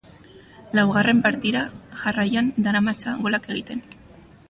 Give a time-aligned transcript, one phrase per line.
[0.79, 1.63] Laugarren partida
[2.01, 3.87] jarraian daramatza golak egiten.